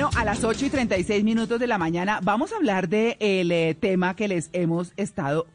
Bueno, 0.00 0.18
a 0.18 0.24
las 0.24 0.44
8 0.44 0.64
y 0.64 0.70
36 0.70 1.24
minutos 1.24 1.60
de 1.60 1.66
la 1.66 1.76
mañana 1.76 2.20
vamos 2.22 2.54
a 2.54 2.56
hablar 2.56 2.88
de 2.88 3.76
tema 3.80 4.16
que 4.16 4.28
les 4.28 4.48
hemos 4.54 4.94
estado 4.96 5.46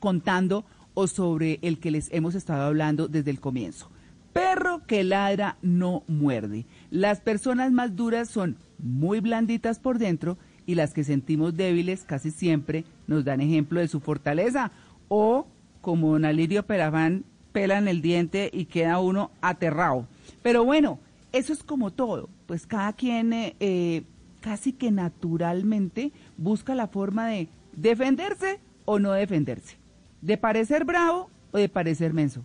contando 0.00 0.64
o 0.94 1.06
sobre 1.06 1.58
el 1.60 1.78
que 1.78 1.90
les 1.90 2.10
hemos 2.10 2.34
estado 2.34 2.62
hablando 2.62 3.06
desde 3.06 3.30
el 3.30 3.38
comienzo. 3.38 3.90
Perro 4.32 4.80
que 4.86 5.04
ladra 5.04 5.58
no 5.60 6.04
muerde. 6.08 6.64
Las 6.90 7.20
personas 7.20 7.70
más 7.70 7.94
duras 7.96 8.30
son 8.30 8.56
muy 8.78 9.20
blanditas 9.20 9.78
por 9.78 9.98
dentro 9.98 10.38
y 10.64 10.74
las 10.74 10.94
que 10.94 11.04
sentimos 11.04 11.54
débiles 11.54 12.04
casi 12.04 12.30
siempre 12.30 12.86
nos 13.06 13.26
dan 13.26 13.42
ejemplo 13.42 13.80
de 13.80 13.88
su 13.88 14.00
fortaleza. 14.00 14.70
O 15.08 15.48
como 15.82 16.12
don 16.12 16.24
Alirio 16.24 16.62
Perafán, 16.62 17.24
pelan 17.52 17.88
el 17.88 18.00
diente 18.00 18.48
y 18.54 18.64
queda 18.64 19.00
uno 19.00 19.32
aterrado. 19.42 20.06
Pero 20.42 20.64
bueno, 20.64 20.98
eso 21.36 21.52
es 21.52 21.62
como 21.62 21.92
todo, 21.92 22.28
pues 22.46 22.66
cada 22.66 22.92
quien 22.92 23.32
eh, 23.32 23.56
eh, 23.60 24.02
casi 24.40 24.72
que 24.72 24.90
naturalmente 24.90 26.12
busca 26.36 26.74
la 26.74 26.86
forma 26.88 27.28
de 27.28 27.48
defenderse 27.74 28.60
o 28.84 28.98
no 28.98 29.12
defenderse, 29.12 29.76
de 30.22 30.38
parecer 30.38 30.84
bravo 30.84 31.30
o 31.52 31.58
de 31.58 31.68
parecer 31.68 32.14
menso, 32.14 32.44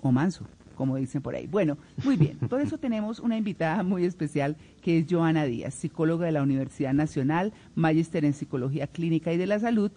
o 0.00 0.10
manso, 0.10 0.46
como 0.74 0.96
dicen 0.96 1.22
por 1.22 1.34
ahí. 1.34 1.46
Bueno, 1.46 1.78
muy 2.02 2.16
bien, 2.16 2.38
por 2.48 2.60
eso 2.60 2.78
tenemos 2.78 3.20
una 3.20 3.36
invitada 3.36 3.82
muy 3.82 4.04
especial 4.04 4.56
que 4.80 4.98
es 4.98 5.06
Joana 5.08 5.44
Díaz, 5.44 5.74
psicóloga 5.74 6.26
de 6.26 6.32
la 6.32 6.42
Universidad 6.42 6.94
Nacional, 6.94 7.52
magíster 7.74 8.24
en 8.24 8.32
Psicología 8.32 8.86
Clínica 8.86 9.32
y 9.32 9.36
de 9.36 9.46
la 9.46 9.58
Salud, 9.58 9.92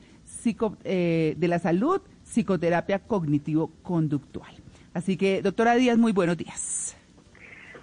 eh, 0.83 1.35
de 1.37 1.47
la 1.47 1.59
Salud, 1.59 2.01
Psicoterapia 2.23 2.99
Cognitivo-Conductual. 2.99 4.53
Así 4.93 5.15
que, 5.15 5.41
doctora 5.41 5.75
Díaz, 5.75 5.97
muy 5.97 6.11
buenos 6.11 6.37
días. 6.37 6.96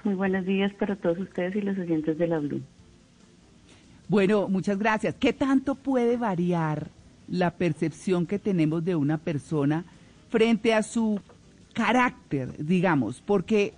Muy 0.05 0.14
buenos 0.14 0.44
días 0.44 0.70
para 0.74 0.97
todos 0.97 1.19
ustedes 1.19 1.56
y 1.56 1.62
los 1.62 1.78
oyentes 1.78 2.19
de 2.19 2.27
la 2.27 2.38
Blue. 2.38 2.60
Bueno, 4.06 4.48
muchas 4.48 4.78
gracias. 4.78 5.14
¿Qué 5.14 5.33
tanto 5.33 5.74
puede 5.74 6.19
variar 6.19 6.88
la 7.27 7.50
percepción 7.52 8.27
que 8.27 8.38
tenemos 8.38 8.84
de 8.84 8.96
una 8.96 9.16
persona 9.16 9.86
frente 10.28 10.74
a 10.74 10.83
su 10.83 11.20
carácter, 11.72 12.52
digamos? 12.58 13.22
Porque, 13.22 13.72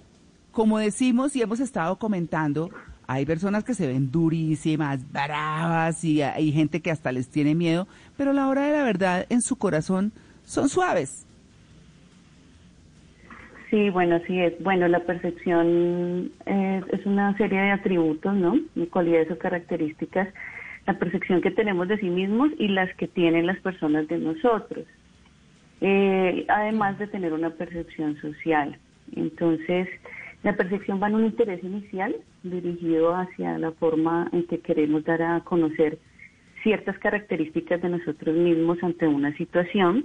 como 0.51 0.79
decimos 0.79 1.37
y 1.37 1.43
hemos 1.43 1.61
estado 1.61 1.97
comentando, 1.97 2.71
hay 3.07 3.25
personas 3.25 3.63
que 3.63 3.75
se 3.75 3.87
ven 3.87 4.11
durísimas, 4.11 5.13
bravas 5.13 6.03
y 6.03 6.23
hay 6.23 6.51
gente 6.51 6.81
que 6.81 6.91
hasta 6.91 7.13
les 7.13 7.29
tiene 7.29 7.55
miedo, 7.55 7.87
pero 8.17 8.33
a 8.33 8.35
la 8.35 8.49
hora 8.49 8.67
de 8.67 8.73
la 8.73 8.83
verdad 8.83 9.27
en 9.29 9.43
su 9.43 9.55
corazón 9.55 10.11
son 10.45 10.69
suaves. 10.69 11.26
Sí, 13.71 13.91
bueno, 13.91 14.21
sí 14.27 14.41
es. 14.41 14.63
Bueno, 14.63 14.87
la 14.87 15.01
percepción 15.01 16.31
es, 16.47 17.07
una 17.07 17.37
serie 17.37 17.61
de 17.61 17.71
atributos, 17.73 18.35
¿no? 18.35 18.59
De 18.75 18.89
cualidades 18.89 19.31
o 19.31 19.39
características. 19.39 20.29
La 20.87 20.99
percepción 20.99 21.41
que 21.41 21.51
tenemos 21.51 21.89
de 21.89 21.99
sí 21.99 22.09
mismos 22.09 22.51
y 22.59 22.69
las 22.69 22.95
que 22.95 23.09
tienen 23.09 23.47
las 23.47 23.59
personas 23.59 24.07
de 24.07 24.19
nosotros. 24.19 24.85
Eh, 25.81 26.45
además 26.49 26.99
de 26.99 27.09
tener 27.09 27.33
una 27.33 27.51
percepción 27.51 28.17
social. 28.21 28.79
Entonces, 29.17 29.89
la 30.45 30.57
percepción 30.57 31.03
va 31.03 31.09
en 31.09 31.17
un 31.17 31.25
interés 31.25 31.63
inicial 31.65 32.15
dirigido 32.45 33.17
hacia 33.17 33.59
la 33.59 33.73
forma 33.73 34.29
en 34.33 34.47
que 34.47 34.61
queremos 34.61 35.05
dar 35.05 35.23
a 35.23 35.41
conocer 35.41 35.99
ciertas 36.63 36.99
características 36.99 37.83
de 37.83 37.89
nosotros 37.89 38.37
mismos 38.37 38.79
ante 38.83 39.09
una 39.09 39.37
situación 39.37 40.05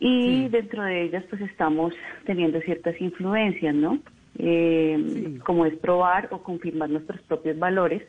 y 0.00 0.48
dentro 0.48 0.82
de 0.82 1.02
ellas 1.02 1.24
pues 1.28 1.42
estamos 1.42 1.94
teniendo 2.24 2.58
ciertas 2.62 2.98
influencias, 3.00 3.74
¿no? 3.74 4.00
Eh, 4.38 5.38
como 5.44 5.66
es 5.66 5.74
probar 5.76 6.28
o 6.30 6.42
confirmar 6.42 6.88
nuestros 6.88 7.20
propios 7.22 7.58
valores, 7.58 8.02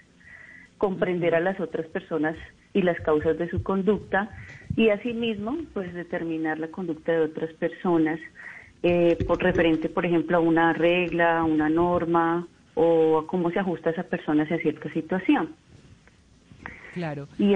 comprender 0.77 1.35
a 1.35 1.41
las 1.41 1.59
otras 1.59 1.85
personas 1.87 2.37
y 2.73 2.81
las 2.81 2.97
causas 3.01 3.37
de 3.37 3.49
su 3.49 3.61
conducta 3.61 4.29
y 4.77 4.89
asimismo 4.89 5.57
pues 5.73 5.93
determinar 5.93 6.57
la 6.59 6.69
conducta 6.69 7.11
de 7.11 7.19
otras 7.19 7.51
personas 7.53 8.19
eh, 8.83 9.17
por 9.27 9.43
referente 9.43 9.89
por 9.89 10.05
ejemplo 10.05 10.37
a 10.37 10.39
una 10.39 10.71
regla, 10.71 11.39
a 11.39 11.43
una 11.43 11.67
norma 11.67 12.47
o 12.75 13.19
a 13.19 13.27
cómo 13.27 13.51
se 13.51 13.59
ajusta 13.59 13.89
esa 13.89 14.03
persona 14.03 14.43
hacia 14.43 14.59
cierta 14.59 14.91
situación. 14.93 15.49
Claro. 16.93 17.27
Y 17.37 17.53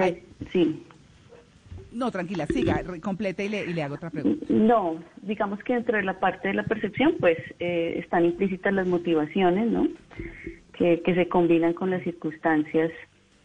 sí. 0.52 0.82
No, 1.96 2.10
tranquila, 2.10 2.46
siga, 2.46 2.82
completa 3.00 3.42
y 3.42 3.48
le, 3.48 3.64
y 3.64 3.72
le 3.72 3.82
hago 3.82 3.94
otra 3.94 4.10
pregunta. 4.10 4.44
No, 4.50 5.02
digamos 5.22 5.58
que 5.64 5.72
dentro 5.72 5.96
de 5.96 6.02
la 6.02 6.20
parte 6.20 6.48
de 6.48 6.54
la 6.54 6.64
percepción, 6.64 7.14
pues 7.18 7.38
eh, 7.58 7.94
están 7.96 8.26
implícitas 8.26 8.74
las 8.74 8.86
motivaciones, 8.86 9.70
¿no? 9.72 9.88
Que, 10.76 11.00
que 11.02 11.14
se 11.14 11.26
combinan 11.28 11.72
con 11.72 11.88
las 11.88 12.02
circunstancias 12.02 12.90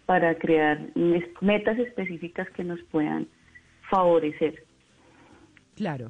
para 0.05 0.37
crear 0.37 0.81
metas 1.39 1.79
específicas 1.79 2.49
que 2.49 2.65
nos 2.65 2.81
puedan 2.91 3.25
favorecer. 3.89 4.65
Claro. 5.75 6.09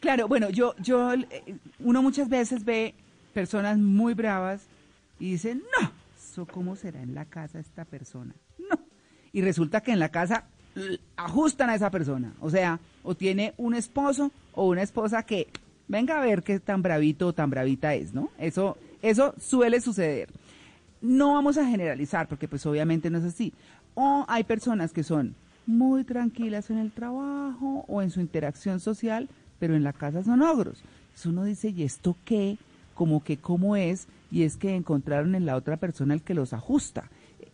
Claro, 0.00 0.26
bueno, 0.26 0.50
yo, 0.50 0.74
yo, 0.80 1.12
eh, 1.14 1.54
uno 1.78 2.02
muchas 2.02 2.28
veces 2.28 2.64
ve 2.64 2.94
personas 3.32 3.78
muy 3.78 4.14
bravas 4.14 4.68
y 5.20 5.30
dicen, 5.30 5.62
no, 5.80 5.92
¿eso 6.16 6.44
cómo 6.44 6.74
será 6.74 7.00
en 7.02 7.14
la 7.14 7.26
casa 7.26 7.60
esta 7.60 7.84
persona? 7.84 8.34
No. 8.58 8.80
Y 9.32 9.42
resulta 9.42 9.80
que 9.80 9.92
en 9.92 10.00
la 10.00 10.08
casa 10.08 10.48
ajustan 11.16 11.70
a 11.70 11.74
esa 11.74 11.90
persona. 11.90 12.32
O 12.40 12.50
sea, 12.50 12.80
o 13.02 13.14
tiene 13.14 13.54
un 13.56 13.74
esposo 13.74 14.30
o 14.54 14.68
una 14.68 14.82
esposa 14.82 15.22
que 15.24 15.48
venga 15.88 16.18
a 16.18 16.24
ver 16.24 16.42
qué 16.42 16.60
tan 16.60 16.82
bravito 16.82 17.28
o 17.28 17.32
tan 17.32 17.50
bravita 17.50 17.94
es, 17.94 18.14
¿no? 18.14 18.30
Eso, 18.38 18.76
eso 19.02 19.34
suele 19.40 19.80
suceder. 19.80 20.28
No 21.00 21.34
vamos 21.34 21.58
a 21.58 21.66
generalizar 21.66 22.28
porque 22.28 22.48
pues 22.48 22.64
obviamente 22.66 23.10
no 23.10 23.18
es 23.18 23.24
así. 23.24 23.52
O 23.94 24.24
hay 24.28 24.44
personas 24.44 24.92
que 24.92 25.02
son 25.02 25.34
muy 25.66 26.04
tranquilas 26.04 26.70
en 26.70 26.78
el 26.78 26.92
trabajo 26.92 27.84
o 27.88 28.02
en 28.02 28.10
su 28.10 28.20
interacción 28.20 28.80
social, 28.80 29.28
pero 29.58 29.76
en 29.76 29.84
la 29.84 29.92
casa 29.92 30.24
son 30.24 30.42
ogros. 30.42 30.82
Uno 31.24 31.44
dice, 31.44 31.68
¿y 31.68 31.82
esto 31.82 32.16
qué? 32.24 32.58
Como 32.94 33.22
que 33.22 33.36
cómo 33.36 33.76
es, 33.76 34.08
y 34.30 34.42
es 34.42 34.56
que 34.56 34.74
encontraron 34.74 35.34
en 35.34 35.46
la 35.46 35.56
otra 35.56 35.76
persona 35.76 36.14
el 36.14 36.22
que 36.22 36.34
los 36.34 36.52
ajusta. 36.52 37.10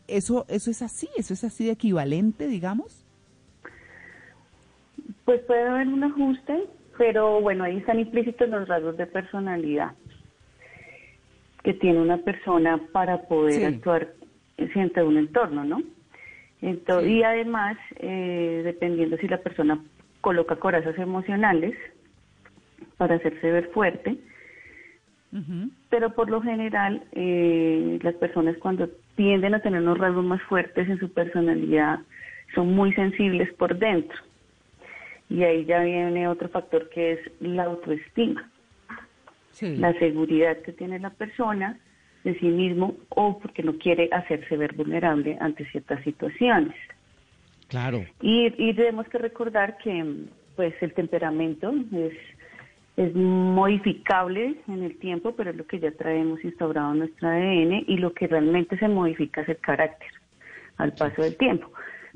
Eso, 0.07 0.47
eso 0.49 0.71
es 0.71 0.81
así, 0.81 1.09
eso 1.17 1.35
es 1.35 1.45
así 1.45 1.67
de 1.67 1.73
equivalente, 1.73 2.47
digamos. 2.47 3.05
Pues 5.29 5.43
puede 5.43 5.61
haber 5.61 5.89
un 5.89 6.03
ajuste, 6.03 6.65
pero 6.97 7.43
bueno, 7.43 7.65
ahí 7.65 7.77
están 7.77 8.01
implícitos 8.01 8.49
los 8.49 8.67
rasgos 8.67 8.97
de 8.97 9.05
personalidad 9.05 9.93
que 11.63 11.75
tiene 11.75 12.01
una 12.01 12.17
persona 12.17 12.81
para 12.93 13.21
poder 13.29 13.67
actuar 13.67 14.09
frente 14.73 15.01
a 15.01 15.05
un 15.05 15.19
entorno, 15.19 15.65
¿no? 15.65 15.83
Entonces, 16.63 17.11
Y 17.11 17.23
además, 17.25 17.77
eh, 17.97 18.63
dependiendo 18.65 19.19
si 19.19 19.29
la 19.29 19.37
persona 19.43 19.79
coloca 20.23 20.57
corazas 20.57 20.97
emocionales 20.97 21.77
para 22.97 23.17
hacerse 23.17 23.53
ver 23.53 23.69
fuerte, 23.73 24.17
pero 25.91 26.15
por 26.15 26.31
lo 26.31 26.41
general 26.41 27.03
eh, 27.13 27.99
las 28.01 28.15
personas 28.15 28.57
cuando 28.57 28.89
tienden 29.15 29.55
a 29.55 29.61
tener 29.61 29.83
unos 29.83 29.99
rasgos 29.99 30.25
más 30.25 30.41
fuertes 30.45 30.89
en 30.89 30.99
su 30.99 31.13
personalidad 31.13 32.01
son 32.55 32.75
muy 32.75 32.95
sensibles 32.95 33.53
por 33.53 33.79
dentro. 33.79 34.17
Y 35.31 35.43
ahí 35.43 35.65
ya 35.65 35.81
viene 35.81 36.29
otro 36.29 36.49
factor 36.49 36.89
que 36.91 37.13
es 37.13 37.21
la 37.41 37.65
autoestima. 37.65 38.51
La 39.61 39.93
seguridad 39.99 40.59
que 40.59 40.73
tiene 40.73 41.01
la 41.01 41.11
persona 41.11 41.81
de 42.23 42.39
sí 42.39 42.47
mismo 42.47 42.97
o 43.09 43.41
porque 43.41 43.65
no 43.65 43.77
quiere 43.77 44.09
hacerse 44.13 44.57
ver 44.57 44.73
vulnerable 44.75 45.37
ante 45.41 45.65
ciertas 45.71 46.03
situaciones. 46.05 46.75
Claro. 47.67 48.05
Y, 48.23 48.53
y 48.57 48.75
tenemos 48.75 49.09
que 49.09 49.19
recordar 49.19 49.77
que 49.79 50.05
pues 50.55 50.75
el 50.81 50.95
temperamento 50.95 51.75
es 51.93 52.15
es 52.99 53.15
modificable 53.15 54.57
en 54.67 54.83
el 54.83 54.99
tiempo, 54.99 55.33
pero 55.37 55.51
es 55.51 55.57
lo 55.57 55.65
que 55.69 55.79
ya 55.79 55.93
traemos 55.93 56.43
instaurado 56.45 56.93
en 56.93 56.99
nuestro 56.99 57.29
ADN 57.29 57.85
y 57.87 57.97
lo 57.97 58.13
que 58.13 58.27
realmente 58.27 58.77
se 58.77 58.89
modifica 58.89 59.43
es 59.43 59.51
el 59.51 59.59
carácter 59.59 60.09
al 60.79 60.93
paso 60.95 61.23
del 61.23 61.37
tiempo, 61.37 61.71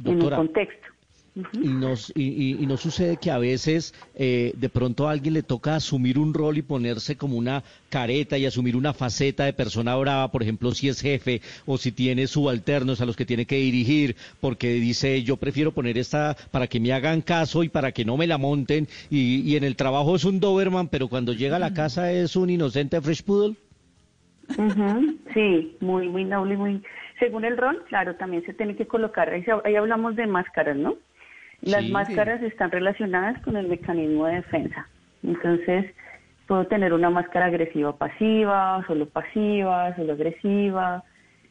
en 0.04 0.20
el 0.20 0.30
contexto. 0.30 0.88
Y, 1.34 1.68
nos, 1.68 2.12
y, 2.14 2.62
y, 2.62 2.66
no 2.66 2.76
sucede 2.76 3.16
que 3.16 3.30
a 3.30 3.38
veces 3.38 3.94
eh, 4.14 4.52
de 4.54 4.68
pronto 4.68 5.08
a 5.08 5.12
alguien 5.12 5.32
le 5.32 5.42
toca 5.42 5.76
asumir 5.76 6.18
un 6.18 6.34
rol 6.34 6.58
y 6.58 6.62
ponerse 6.62 7.16
como 7.16 7.38
una 7.38 7.62
careta 7.88 8.36
y 8.36 8.44
asumir 8.44 8.76
una 8.76 8.92
faceta 8.92 9.44
de 9.44 9.54
persona 9.54 9.96
brava, 9.96 10.30
por 10.30 10.42
ejemplo, 10.42 10.72
si 10.72 10.88
es 10.88 11.00
jefe 11.00 11.40
o 11.64 11.78
si 11.78 11.90
tiene 11.90 12.26
subalternos 12.26 13.00
a 13.00 13.06
los 13.06 13.16
que 13.16 13.24
tiene 13.24 13.46
que 13.46 13.56
dirigir, 13.56 14.14
porque 14.40 14.74
dice 14.74 15.22
yo 15.22 15.38
prefiero 15.38 15.72
poner 15.72 15.96
esta 15.96 16.36
para 16.50 16.66
que 16.66 16.80
me 16.80 16.92
hagan 16.92 17.22
caso 17.22 17.62
y 17.62 17.70
para 17.70 17.92
que 17.92 18.04
no 18.04 18.18
me 18.18 18.26
la 18.26 18.36
monten 18.36 18.86
y, 19.08 19.40
y 19.40 19.56
en 19.56 19.64
el 19.64 19.76
trabajo 19.76 20.16
es 20.16 20.24
un 20.24 20.38
Doberman, 20.38 20.88
pero 20.88 21.08
cuando 21.08 21.32
llega 21.32 21.56
a 21.56 21.60
la 21.60 21.72
casa 21.72 22.12
es 22.12 22.36
un 22.36 22.50
inocente 22.50 23.00
Fresh 23.00 23.22
Poodle. 23.22 23.56
Sí, 25.32 25.76
muy, 25.80 26.08
muy 26.08 26.24
noble, 26.24 26.56
muy... 26.56 26.82
Según 27.18 27.44
el 27.44 27.56
rol, 27.56 27.84
claro, 27.88 28.16
también 28.16 28.44
se 28.44 28.52
tiene 28.52 28.74
que 28.76 28.86
colocar, 28.86 29.30
ahí 29.30 29.76
hablamos 29.76 30.16
de 30.16 30.26
máscaras, 30.26 30.76
¿no? 30.76 30.96
Las 31.62 31.88
máscaras 31.90 32.42
están 32.42 32.72
relacionadas 32.72 33.40
con 33.42 33.56
el 33.56 33.68
mecanismo 33.68 34.26
de 34.26 34.34
defensa. 34.36 34.88
Entonces, 35.22 35.86
puedo 36.48 36.66
tener 36.66 36.92
una 36.92 37.08
máscara 37.08 37.46
agresiva 37.46 37.96
pasiva, 37.96 38.84
solo 38.88 39.08
pasiva, 39.08 39.94
solo 39.94 40.14
agresiva. 40.14 41.04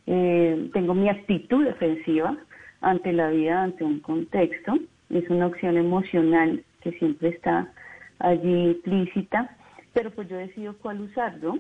Eh, 0.07 0.69
tengo 0.73 0.93
mi 0.93 1.07
actitud 1.07 1.63
defensiva 1.63 2.37
ante 2.81 3.13
la 3.13 3.29
vida, 3.29 3.63
ante 3.63 3.85
un 3.85 4.01
contexto. 4.01 4.77
Es 5.09 5.29
una 5.29 5.47
opción 5.47 5.77
emocional 5.77 6.61
que 6.81 6.91
siempre 6.93 7.29
está 7.29 7.71
allí 8.19 8.71
implícita, 8.71 9.55
pero 9.93 10.11
pues 10.11 10.27
yo 10.27 10.35
decido 10.35 10.75
cuál 10.79 10.99
usar, 11.01 11.37
¿no? 11.37 11.57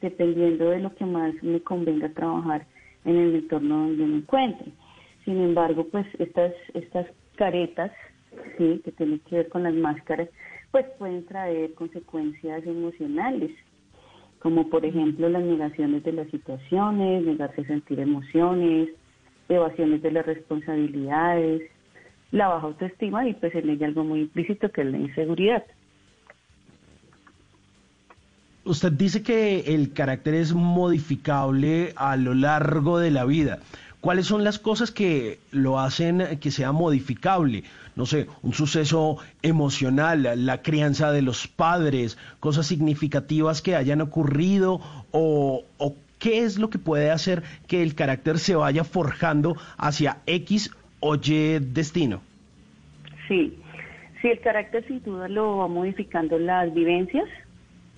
Dependiendo 0.00 0.70
de 0.70 0.80
lo 0.80 0.94
que 0.94 1.04
más 1.04 1.34
me 1.42 1.60
convenga 1.60 2.08
trabajar 2.08 2.64
en 3.04 3.16
el 3.18 3.34
entorno 3.34 3.76
donde 3.88 4.06
me 4.06 4.16
encuentre. 4.16 4.72
Sin 5.26 5.38
embargo, 5.40 5.86
pues 5.90 6.06
estas, 6.18 6.52
estas 6.74 7.06
caretas, 7.42 7.90
sí, 8.56 8.80
que 8.84 8.92
tienen 8.92 9.18
que 9.28 9.34
ver 9.38 9.48
con 9.48 9.64
las 9.64 9.74
máscaras, 9.74 10.28
pues 10.70 10.86
pueden 10.96 11.26
traer 11.26 11.74
consecuencias 11.74 12.64
emocionales, 12.64 13.50
como 14.38 14.70
por 14.70 14.84
ejemplo 14.84 15.28
las 15.28 15.42
negaciones 15.42 16.04
de 16.04 16.12
las 16.12 16.28
situaciones, 16.30 17.24
negarse 17.24 17.62
a 17.62 17.66
sentir 17.66 17.98
emociones, 17.98 18.90
evasiones 19.48 20.02
de 20.02 20.12
las 20.12 20.24
responsabilidades, 20.24 21.62
la 22.30 22.46
baja 22.46 22.68
autoestima 22.68 23.26
y 23.26 23.34
pues 23.34 23.52
en 23.56 23.70
ella 23.70 23.88
algo 23.88 24.04
muy 24.04 24.20
implícito 24.20 24.70
que 24.70 24.82
es 24.82 24.86
la 24.86 24.98
inseguridad. 24.98 25.64
Usted 28.64 28.92
dice 28.92 29.24
que 29.24 29.74
el 29.74 29.92
carácter 29.92 30.34
es 30.34 30.54
modificable 30.54 31.92
a 31.96 32.16
lo 32.16 32.34
largo 32.34 33.00
de 33.00 33.10
la 33.10 33.24
vida. 33.24 33.58
¿Cuáles 34.02 34.26
son 34.26 34.42
las 34.42 34.58
cosas 34.58 34.90
que 34.90 35.38
lo 35.52 35.78
hacen 35.78 36.36
que 36.40 36.50
sea 36.50 36.72
modificable? 36.72 37.62
No 37.94 38.04
sé, 38.04 38.26
un 38.42 38.52
suceso 38.52 39.18
emocional, 39.42 40.44
la 40.44 40.60
crianza 40.60 41.12
de 41.12 41.22
los 41.22 41.46
padres, 41.46 42.18
cosas 42.40 42.66
significativas 42.66 43.62
que 43.62 43.76
hayan 43.76 44.00
ocurrido 44.00 44.80
o, 45.12 45.62
qué 46.18 46.40
es 46.40 46.58
lo 46.58 46.68
que 46.68 46.80
puede 46.80 47.12
hacer 47.12 47.44
que 47.68 47.84
el 47.84 47.94
carácter 47.94 48.40
se 48.40 48.56
vaya 48.56 48.82
forjando 48.82 49.56
hacia 49.78 50.16
X 50.26 50.74
o 50.98 51.14
Y 51.14 51.60
destino. 51.60 52.22
Sí, 53.28 53.56
sí, 54.20 54.28
el 54.30 54.40
carácter 54.40 54.84
sin 54.88 55.00
duda 55.04 55.28
lo 55.28 55.58
va 55.58 55.68
modificando 55.68 56.40
las 56.40 56.74
vivencias, 56.74 57.28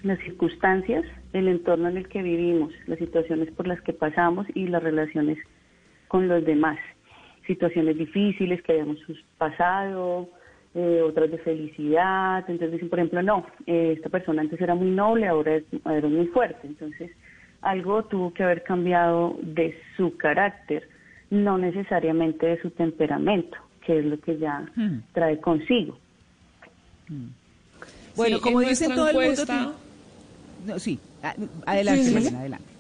las 0.02 0.18
circunstancias, 0.18 1.06
el 1.32 1.48
entorno 1.48 1.88
en 1.88 1.96
el 1.96 2.08
que 2.08 2.20
vivimos, 2.20 2.74
las 2.88 2.98
situaciones 2.98 3.50
por 3.52 3.66
las 3.66 3.80
que 3.80 3.94
pasamos 3.94 4.46
y 4.54 4.66
las 4.66 4.82
relaciones 4.82 5.38
con 6.14 6.28
los 6.28 6.44
demás. 6.44 6.78
Situaciones 7.44 7.98
difíciles 7.98 8.62
que 8.62 8.74
hayamos 8.74 8.98
pasado, 9.36 10.28
eh, 10.72 11.02
otras 11.02 11.28
de 11.28 11.38
felicidad. 11.38 12.38
Entonces 12.46 12.70
dicen, 12.70 12.88
por 12.88 13.00
ejemplo, 13.00 13.20
no, 13.20 13.44
eh, 13.66 13.94
esta 13.96 14.10
persona 14.10 14.42
antes 14.42 14.60
era 14.60 14.76
muy 14.76 14.90
noble, 14.90 15.26
ahora 15.26 15.56
es, 15.56 15.64
muy 15.72 16.28
fuerte. 16.28 16.68
Entonces 16.68 17.10
algo 17.62 18.04
tuvo 18.04 18.32
que 18.32 18.44
haber 18.44 18.62
cambiado 18.62 19.36
de 19.42 19.76
su 19.96 20.16
carácter, 20.16 20.88
no 21.30 21.58
necesariamente 21.58 22.46
de 22.46 22.62
su 22.62 22.70
temperamento, 22.70 23.58
que 23.84 23.98
es 23.98 24.04
lo 24.04 24.16
que 24.20 24.38
ya 24.38 24.70
hmm. 24.76 24.98
trae 25.14 25.40
consigo. 25.40 25.98
Bueno, 28.14 28.40
como 28.40 28.60
dice 28.60 28.86
todo 28.86 29.08
el 29.08 29.16
mundo... 29.16 30.78
sí, 30.78 31.00
adelante, 31.66 32.28
adelante. 32.36 32.73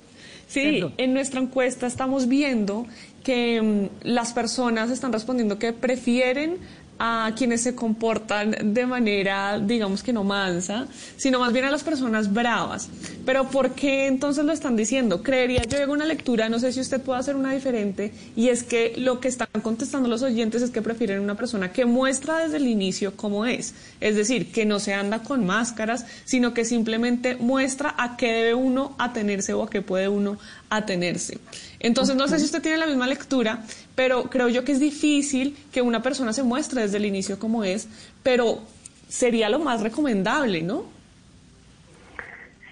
Sí, 0.46 0.82
en 0.96 1.14
nuestra 1.14 1.40
encuesta 1.40 1.86
estamos 1.86 2.28
viendo 2.28 2.86
que 3.22 3.60
mm, 3.60 4.06
las 4.06 4.32
personas 4.32 4.90
están 4.90 5.12
respondiendo 5.12 5.58
que 5.58 5.72
prefieren 5.72 6.58
a 6.98 7.32
quienes 7.36 7.62
se 7.62 7.74
comportan 7.74 8.56
de 8.74 8.86
manera, 8.86 9.58
digamos 9.58 10.02
que 10.02 10.12
no 10.12 10.24
mansa, 10.24 10.86
sino 11.16 11.40
más 11.40 11.52
bien 11.52 11.64
a 11.64 11.70
las 11.70 11.82
personas 11.82 12.32
bravas. 12.32 12.88
Pero 13.26 13.48
¿por 13.50 13.72
qué 13.72 14.06
entonces 14.06 14.44
lo 14.44 14.52
están 14.52 14.76
diciendo? 14.76 15.22
Creería, 15.22 15.62
yo 15.64 15.82
hago 15.82 15.92
una 15.92 16.04
lectura, 16.04 16.48
no 16.48 16.58
sé 16.58 16.72
si 16.72 16.80
usted 16.80 17.00
puede 17.00 17.20
hacer 17.20 17.36
una 17.36 17.52
diferente, 17.52 18.12
y 18.36 18.48
es 18.48 18.62
que 18.62 18.94
lo 18.96 19.20
que 19.20 19.28
están 19.28 19.48
contestando 19.62 20.08
los 20.08 20.22
oyentes 20.22 20.62
es 20.62 20.70
que 20.70 20.82
prefieren 20.82 21.20
una 21.20 21.34
persona 21.34 21.72
que 21.72 21.84
muestra 21.84 22.38
desde 22.38 22.58
el 22.58 22.68
inicio 22.68 23.16
cómo 23.16 23.46
es. 23.46 23.74
Es 24.00 24.16
decir, 24.16 24.52
que 24.52 24.64
no 24.64 24.78
se 24.78 24.94
anda 24.94 25.20
con 25.20 25.44
máscaras, 25.44 26.06
sino 26.24 26.54
que 26.54 26.64
simplemente 26.64 27.36
muestra 27.36 27.94
a 27.98 28.16
qué 28.16 28.32
debe 28.32 28.54
uno 28.54 28.94
atenerse 28.98 29.52
o 29.52 29.62
a 29.62 29.70
qué 29.70 29.82
puede 29.82 30.08
uno 30.08 30.38
atenerse. 30.70 31.38
Entonces, 31.80 32.16
no 32.16 32.28
sé 32.28 32.38
si 32.38 32.46
usted 32.46 32.62
tiene 32.62 32.78
la 32.78 32.86
misma 32.86 33.06
lectura, 33.06 33.62
pero 33.94 34.24
creo 34.24 34.48
yo 34.48 34.64
que 34.64 34.72
es 34.72 34.80
difícil 34.80 35.56
que 35.72 35.82
una 35.82 36.02
persona 36.02 36.32
se 36.32 36.42
muestre 36.42 36.83
desde 36.84 36.98
el 36.98 37.06
inicio 37.06 37.38
como 37.38 37.64
es, 37.64 37.88
pero 38.22 38.60
sería 39.08 39.48
lo 39.48 39.58
más 39.58 39.82
recomendable, 39.82 40.62
¿no? 40.62 40.84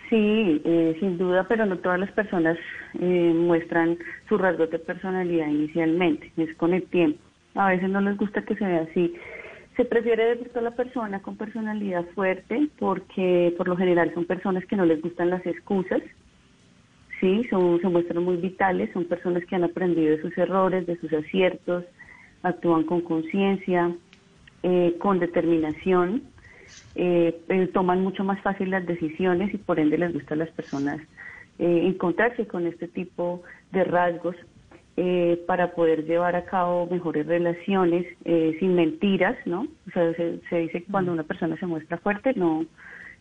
Sí, 0.08 0.60
eh, 0.64 0.96
sin 1.00 1.16
duda, 1.16 1.46
pero 1.48 1.64
no 1.64 1.78
todas 1.78 1.98
las 1.98 2.12
personas 2.12 2.58
eh, 3.00 3.32
muestran 3.34 3.96
su 4.28 4.36
rasgo 4.36 4.66
de 4.66 4.78
personalidad 4.78 5.46
inicialmente, 5.46 6.30
es 6.36 6.54
con 6.56 6.74
el 6.74 6.82
tiempo. 6.84 7.18
A 7.54 7.68
veces 7.68 7.88
no 7.88 8.00
les 8.00 8.16
gusta 8.16 8.42
que 8.42 8.54
se 8.54 8.64
vea 8.64 8.86
así. 8.90 9.14
Se 9.76 9.86
prefiere 9.86 10.36
de 10.36 10.50
a 10.54 10.60
la 10.60 10.72
persona 10.72 11.22
con 11.22 11.36
personalidad 11.36 12.04
fuerte 12.14 12.68
porque 12.78 13.54
por 13.56 13.68
lo 13.68 13.76
general 13.76 14.12
son 14.12 14.26
personas 14.26 14.66
que 14.66 14.76
no 14.76 14.84
les 14.84 15.00
gustan 15.00 15.30
las 15.30 15.46
excusas, 15.46 16.02
sí, 17.22 17.46
son, 17.48 17.80
se 17.80 17.88
muestran 17.88 18.22
muy 18.22 18.36
vitales, 18.36 18.90
son 18.92 19.04
personas 19.04 19.44
que 19.46 19.54
han 19.54 19.64
aprendido 19.64 20.14
de 20.14 20.20
sus 20.20 20.36
errores, 20.36 20.86
de 20.86 20.98
sus 20.98 21.10
aciertos, 21.12 21.84
actúan 22.42 22.84
con 22.84 23.00
conciencia, 23.02 23.94
eh, 24.62 24.96
con 24.98 25.18
determinación, 25.18 26.22
eh, 26.94 27.40
eh, 27.48 27.66
toman 27.72 28.02
mucho 28.02 28.24
más 28.24 28.40
fácil 28.42 28.70
las 28.70 28.86
decisiones 28.86 29.52
y 29.54 29.58
por 29.58 29.78
ende 29.78 29.98
les 29.98 30.12
gusta 30.12 30.34
a 30.34 30.38
las 30.38 30.50
personas 30.50 31.00
encontrarse 31.58 32.46
con 32.48 32.66
este 32.66 32.88
tipo 32.88 33.42
de 33.70 33.84
rasgos 33.84 34.34
para 35.46 35.72
poder 35.74 36.04
llevar 36.06 36.34
a 36.34 36.44
cabo 36.44 36.88
mejores 36.90 37.24
relaciones 37.24 38.04
sin 38.58 38.74
mentiras, 38.74 39.36
¿no? 39.46 39.68
O 39.86 39.90
sea, 39.92 40.12
se, 40.14 40.40
se 40.48 40.56
dice 40.56 40.80
que 40.82 40.90
cuando 40.90 41.12
una 41.12 41.22
persona 41.22 41.56
se 41.58 41.66
muestra 41.66 41.98
fuerte 41.98 42.32
no, 42.34 42.66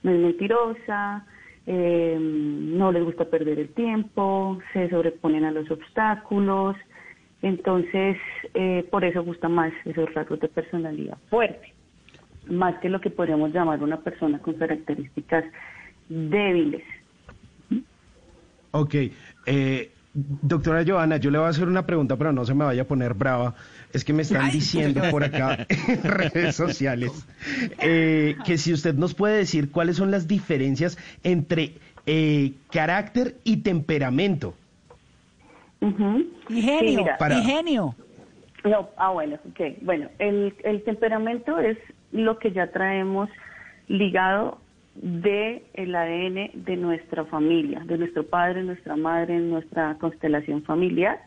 no 0.02 0.12
es 0.12 0.18
mentirosa, 0.18 1.24
eh, 1.68 2.18
no 2.20 2.92
les 2.92 3.04
gusta 3.04 3.26
perder 3.26 3.60
el 3.60 3.70
tiempo, 3.70 4.60
se 4.74 4.90
sobreponen 4.90 5.46
a 5.46 5.52
los 5.52 5.70
obstáculos, 5.70 6.76
entonces 7.42 8.18
eh, 8.54 8.86
por 8.90 9.04
eso 9.04 9.24
gusta 9.24 9.50
más 9.50 9.74
esos 9.86 10.14
rasgos 10.14 10.40
de 10.40 10.48
personalidad 10.48 11.18
fuerte, 11.30 11.74
más 12.48 12.80
que 12.80 12.90
lo 12.90 13.02
que 13.02 13.10
podríamos 13.10 13.54
llamar 13.54 13.82
una 13.84 14.00
persona 14.00 14.40
con 14.40 14.56
características 14.56 15.46
débiles. 16.10 16.84
Ok, 18.72 18.96
eh, 19.46 19.92
Doctora 20.14 20.84
Joana, 20.86 21.18
yo 21.18 21.32
le 21.32 21.38
voy 21.38 21.48
a 21.48 21.52
hacer 21.52 21.70
una 21.70 21.86
pregunta, 21.86 22.18
pero 22.18 22.34
no 22.34 22.44
se 22.44 22.54
me 22.54 22.66
vaya 22.66 22.82
a 22.82 22.86
poner 22.86 23.14
brava. 23.14 23.56
Es 23.94 24.04
que 24.04 24.12
me 24.12 24.24
están 24.24 24.52
diciendo 24.52 25.02
por 25.10 25.24
acá 25.24 25.66
en 25.88 26.04
redes 26.04 26.56
sociales 26.56 27.12
eh, 27.80 28.36
que 28.46 28.58
si 28.58 28.74
usted 28.74 28.96
nos 28.96 29.14
puede 29.14 29.38
decir 29.38 29.72
cuáles 29.72 29.96
son 29.96 30.12
las 30.12 30.28
diferencias 30.28 30.98
entre 31.24 31.76
eh, 32.06 32.54
carácter 32.72 33.36
y 33.46 33.58
temperamento. 33.58 34.54
Ingenio, 36.50 37.06
No, 38.64 38.90
ah, 38.98 39.12
bueno, 39.12 39.38
ok. 39.50 39.82
Bueno, 39.82 40.10
el, 40.20 40.54
el 40.64 40.84
temperamento 40.84 41.60
es 41.60 41.78
lo 42.12 42.38
que 42.38 42.52
ya 42.52 42.68
traemos 42.68 43.30
ligado 43.88 44.60
de 44.96 45.64
el 45.74 45.96
ADN 45.96 46.52
de 46.54 46.78
nuestra 46.78 47.26
familia, 47.26 47.82
de 47.86 47.98
nuestro 47.98 48.24
padre, 48.24 48.64
nuestra 48.64 48.96
madre, 48.96 49.40
nuestra 49.40 49.98
constelación 50.00 50.64
familiar, 50.64 51.20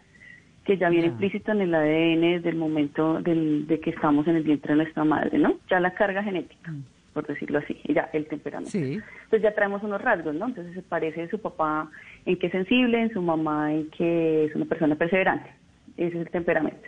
que 0.64 0.78
ya 0.78 0.88
viene 0.88 1.08
implícito 1.08 1.52
en 1.52 1.60
el 1.62 1.74
ADN 1.74 2.20
desde 2.20 2.50
el 2.50 2.56
momento 2.56 3.20
del, 3.20 3.66
de 3.66 3.80
que 3.80 3.90
estamos 3.90 4.26
en 4.26 4.36
el 4.36 4.42
vientre 4.44 4.74
de 4.74 4.82
nuestra 4.82 5.04
madre, 5.04 5.38
¿no? 5.38 5.56
Ya 5.68 5.80
la 5.80 5.94
carga 5.94 6.22
genética. 6.22 6.70
Mm. 6.70 6.93
Por 7.14 7.26
decirlo 7.26 7.60
así, 7.60 7.80
ya 7.84 8.10
el 8.12 8.26
temperamento. 8.26 8.76
Entonces 8.76 9.42
ya 9.42 9.54
traemos 9.54 9.82
unos 9.82 10.02
rasgos, 10.02 10.34
¿no? 10.34 10.46
Entonces 10.46 10.74
se 10.74 10.82
parece 10.82 11.28
su 11.28 11.40
papá 11.40 11.88
en 12.26 12.36
que 12.36 12.46
es 12.46 12.52
sensible, 12.52 13.00
en 13.00 13.12
su 13.12 13.22
mamá 13.22 13.72
en 13.72 13.88
que 13.90 14.46
es 14.46 14.54
una 14.54 14.64
persona 14.64 14.96
perseverante. 14.96 15.48
Ese 15.96 16.16
es 16.16 16.26
el 16.26 16.30
temperamento. 16.30 16.86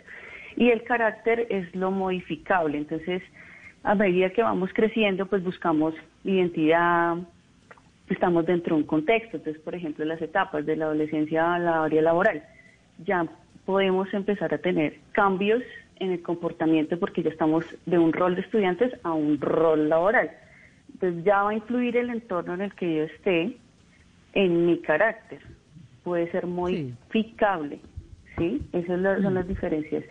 Y 0.57 0.69
el 0.69 0.83
carácter 0.83 1.47
es 1.49 1.73
lo 1.73 1.91
modificable. 1.91 2.77
Entonces, 2.77 3.23
a 3.83 3.95
medida 3.95 4.29
que 4.31 4.43
vamos 4.43 4.71
creciendo, 4.73 5.27
pues 5.27 5.43
buscamos 5.43 5.95
identidad, 6.25 7.17
estamos 8.09 8.45
dentro 8.45 8.75
de 8.75 8.81
un 8.81 8.87
contexto. 8.87 9.37
Entonces, 9.37 9.61
por 9.63 9.75
ejemplo, 9.75 10.03
las 10.03 10.21
etapas 10.21 10.65
de 10.65 10.75
la 10.75 10.85
adolescencia 10.85 11.55
a 11.55 11.59
la 11.59 11.83
área 11.85 12.01
laboral, 12.01 12.43
ya 13.05 13.25
podemos 13.65 14.13
empezar 14.13 14.53
a 14.53 14.57
tener 14.57 14.97
cambios 15.13 15.63
en 15.99 16.11
el 16.11 16.21
comportamiento 16.21 16.99
porque 16.99 17.23
ya 17.23 17.29
estamos 17.29 17.65
de 17.85 17.97
un 17.97 18.13
rol 18.13 18.35
de 18.35 18.41
estudiantes 18.41 18.93
a 19.03 19.13
un 19.13 19.39
rol 19.39 19.89
laboral. 19.89 20.31
Entonces 20.93 21.23
ya 21.23 21.43
va 21.43 21.51
a 21.51 21.53
influir 21.53 21.97
el 21.97 22.09
entorno 22.09 22.53
en 22.53 22.61
el 22.61 22.73
que 22.73 22.95
yo 22.95 23.03
esté 23.03 23.57
en 24.33 24.65
mi 24.65 24.79
carácter. 24.79 25.39
Puede 26.03 26.31
ser 26.31 26.47
modificable, 26.47 27.79
¿sí? 28.37 28.61
Esas 28.71 29.21
son 29.21 29.33
las 29.33 29.47
diferencias. 29.47 30.03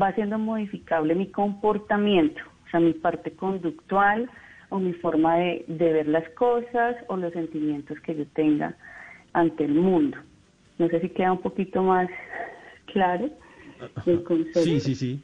Va 0.00 0.12
siendo 0.12 0.38
modificable 0.38 1.14
mi 1.14 1.28
comportamiento, 1.28 2.42
o 2.66 2.70
sea, 2.70 2.80
mi 2.80 2.92
parte 2.92 3.30
conductual 3.32 4.28
o 4.70 4.78
mi 4.80 4.92
forma 4.94 5.36
de, 5.36 5.64
de 5.68 5.92
ver 5.92 6.08
las 6.08 6.28
cosas 6.30 6.96
o 7.08 7.16
los 7.16 7.32
sentimientos 7.32 8.00
que 8.00 8.16
yo 8.16 8.26
tenga 8.34 8.76
ante 9.32 9.64
el 9.64 9.74
mundo. 9.74 10.18
No 10.78 10.88
sé 10.88 11.00
si 11.00 11.08
queda 11.10 11.32
un 11.32 11.40
poquito 11.40 11.82
más 11.82 12.08
claro 12.86 13.30
el 14.06 14.22
concepto. 14.24 14.60
Sí, 14.60 14.80
sí, 14.80 14.94
sí. 14.94 15.22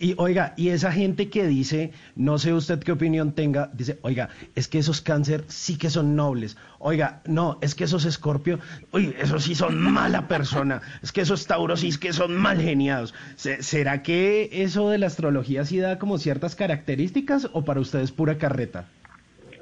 Y 0.00 0.14
oiga, 0.18 0.54
y 0.56 0.70
esa 0.70 0.92
gente 0.92 1.28
que 1.28 1.46
dice, 1.46 1.92
no 2.14 2.38
sé 2.38 2.52
usted 2.52 2.80
qué 2.80 2.92
opinión 2.92 3.32
tenga, 3.32 3.70
dice, 3.72 3.98
oiga, 4.02 4.28
es 4.54 4.68
que 4.68 4.78
esos 4.78 5.00
cáncer 5.00 5.44
sí 5.48 5.76
que 5.78 5.90
son 5.90 6.16
nobles. 6.16 6.56
Oiga, 6.78 7.20
no, 7.26 7.58
es 7.60 7.74
que 7.74 7.84
esos 7.84 8.04
escorpio, 8.04 8.58
uy, 8.92 9.14
esos 9.18 9.44
sí 9.44 9.54
son 9.54 9.78
mala 9.78 10.28
persona. 10.28 10.80
Es 11.02 11.12
que 11.12 11.22
esos 11.22 11.46
tauros 11.46 11.80
sí 11.80 11.88
es 11.88 11.98
que 11.98 12.12
son 12.12 12.36
mal 12.36 12.60
geniados. 12.60 13.14
¿Será 13.36 14.02
que 14.02 14.48
eso 14.52 14.90
de 14.90 14.98
la 14.98 15.06
astrología 15.06 15.64
sí 15.64 15.78
da 15.78 15.98
como 15.98 16.18
ciertas 16.18 16.56
características 16.56 17.50
o 17.52 17.64
para 17.64 17.80
ustedes 17.80 18.12
pura 18.12 18.38
carreta? 18.38 18.86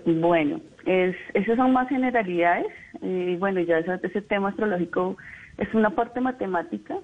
Bueno, 0.06 0.60
es, 0.86 1.16
esas 1.32 1.56
son 1.56 1.72
más 1.72 1.88
generalidades. 1.88 2.66
Y 3.00 3.36
bueno, 3.36 3.60
ya 3.60 3.78
ese 3.78 4.22
tema 4.22 4.50
astrológico 4.50 5.16
es 5.58 5.72
una 5.74 5.90
parte 5.90 6.20
matemática 6.20 6.98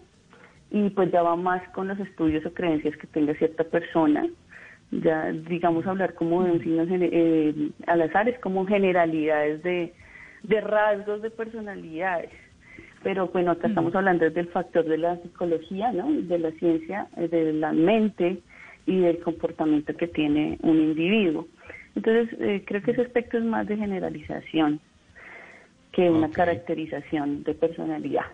y 0.70 0.90
pues 0.90 1.10
ya 1.10 1.22
va 1.22 1.36
más 1.36 1.66
con 1.70 1.88
los 1.88 1.98
estudios 1.98 2.44
o 2.46 2.52
creencias 2.52 2.96
que 2.96 3.06
tenga 3.06 3.34
cierta 3.34 3.64
persona. 3.64 4.26
Ya, 4.92 5.30
digamos, 5.32 5.86
hablar 5.86 6.14
como 6.14 6.42
de 6.42 6.52
un 6.52 6.60
signo 6.60 6.84
eh, 6.88 7.70
al 7.86 8.02
azar 8.02 8.28
es 8.28 8.38
como 8.40 8.66
generalidades 8.66 9.62
de, 9.62 9.92
de 10.42 10.60
rasgos 10.60 11.22
de 11.22 11.30
personalidades. 11.30 12.30
Pero 13.02 13.28
bueno, 13.28 13.52
acá 13.52 13.68
estamos 13.68 13.94
hablando 13.94 14.28
del 14.28 14.48
factor 14.48 14.84
de 14.84 14.98
la 14.98 15.16
psicología, 15.18 15.92
¿no? 15.92 16.10
De 16.12 16.38
la 16.38 16.50
ciencia, 16.52 17.08
eh, 17.16 17.28
de 17.28 17.52
la 17.52 17.72
mente 17.72 18.38
y 18.86 19.00
del 19.00 19.20
comportamiento 19.20 19.96
que 19.96 20.08
tiene 20.08 20.58
un 20.62 20.78
individuo. 20.78 21.46
Entonces, 21.94 22.38
eh, 22.40 22.62
creo 22.66 22.82
que 22.82 22.92
ese 22.92 23.02
aspecto 23.02 23.38
es 23.38 23.44
más 23.44 23.66
de 23.66 23.76
generalización 23.76 24.80
que 25.92 26.10
una 26.10 26.30
caracterización 26.30 27.42
de 27.42 27.54
personalidad. 27.54 28.26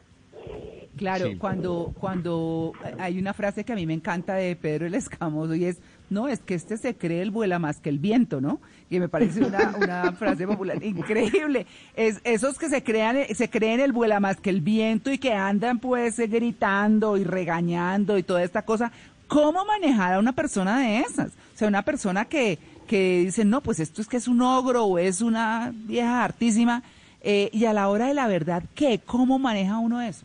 Claro, 0.96 1.30
cuando, 1.38 1.92
cuando 1.98 2.72
hay 2.98 3.18
una 3.18 3.34
frase 3.34 3.64
que 3.64 3.72
a 3.72 3.76
mí 3.76 3.86
me 3.86 3.94
encanta 3.94 4.34
de 4.34 4.56
Pedro 4.56 4.86
el 4.86 4.94
Escamoso 4.94 5.54
y 5.54 5.66
es, 5.66 5.78
no, 6.08 6.28
es 6.28 6.40
que 6.40 6.54
este 6.54 6.76
se 6.78 6.94
cree 6.96 7.20
el 7.20 7.30
vuela 7.30 7.58
más 7.58 7.80
que 7.80 7.90
el 7.90 7.98
viento, 7.98 8.40
¿no? 8.40 8.60
Y 8.88 8.98
me 8.98 9.08
parece 9.08 9.44
una, 9.44 9.74
una 9.76 10.12
frase 10.18 10.46
popular 10.46 10.82
increíble. 10.82 11.66
Es 11.94 12.20
esos 12.24 12.58
que 12.58 12.68
se 12.68 12.82
crean, 12.82 13.18
se 13.34 13.50
creen 13.50 13.80
el 13.80 13.92
vuela 13.92 14.20
más 14.20 14.38
que 14.38 14.50
el 14.50 14.60
viento 14.60 15.12
y 15.12 15.18
que 15.18 15.34
andan 15.34 15.80
pues 15.80 16.18
gritando 16.18 17.16
y 17.16 17.24
regañando 17.24 18.16
y 18.16 18.22
toda 18.22 18.42
esta 18.42 18.62
cosa. 18.62 18.90
¿Cómo 19.28 19.64
manejar 19.64 20.14
a 20.14 20.18
una 20.20 20.32
persona 20.32 20.80
de 20.80 21.00
esas? 21.00 21.32
O 21.54 21.58
sea, 21.58 21.68
una 21.68 21.82
persona 21.82 22.24
que, 22.26 22.58
que 22.86 23.22
dice, 23.24 23.44
no, 23.44 23.60
pues 23.60 23.80
esto 23.80 24.00
es 24.00 24.06
que 24.06 24.16
es 24.16 24.28
un 24.28 24.40
ogro 24.40 24.84
o 24.84 24.98
es 24.98 25.20
una 25.20 25.72
vieja 25.74 26.22
hartísima. 26.22 26.82
Eh, 27.22 27.50
y 27.52 27.64
a 27.64 27.72
la 27.72 27.88
hora 27.88 28.06
de 28.06 28.14
la 28.14 28.28
verdad, 28.28 28.62
¿qué? 28.76 29.00
¿Cómo 29.04 29.40
maneja 29.40 29.78
uno 29.78 30.00
eso? 30.00 30.24